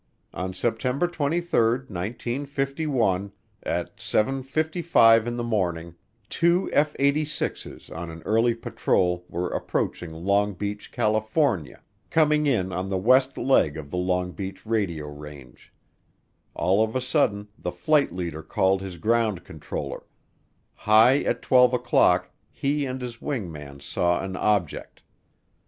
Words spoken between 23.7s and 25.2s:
saw an object.